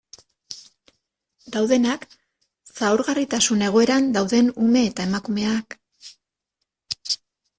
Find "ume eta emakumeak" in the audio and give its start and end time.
4.65-5.77